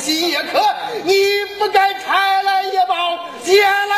[0.00, 0.58] 心也可
[1.04, 1.14] 你
[1.58, 2.94] 不该拆了也包
[3.44, 3.89] 剪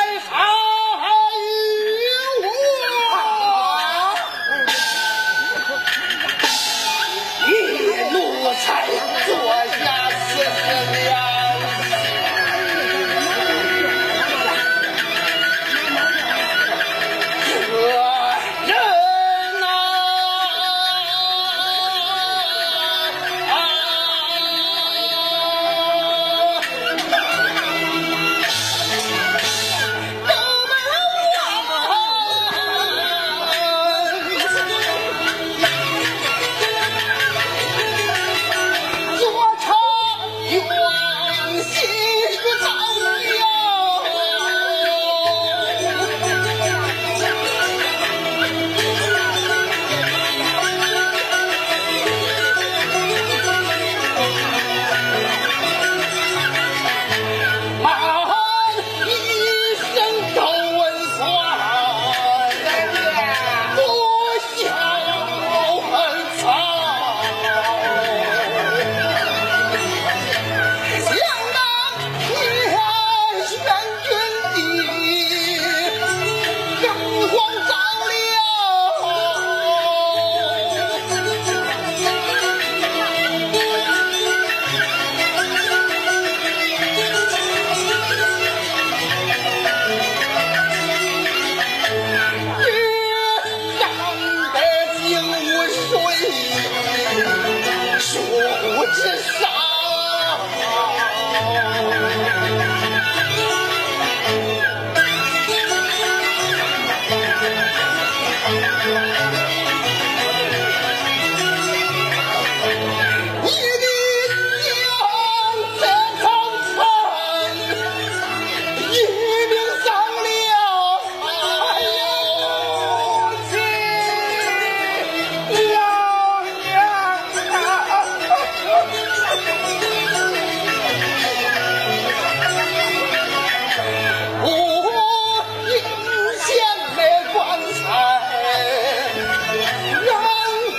[108.53, 109.62] Música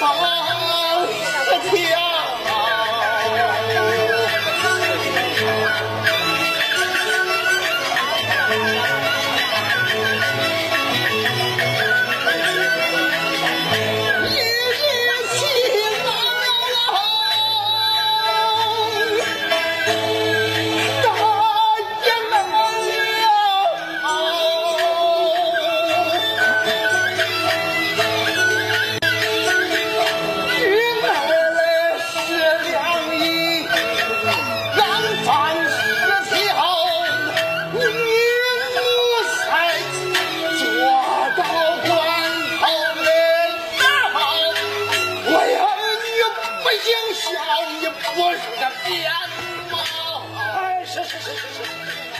[0.05, 0.43] 我
[48.50, 49.12] 你个天
[49.72, 49.78] 猫，
[50.38, 52.12] 哎，是是是是是。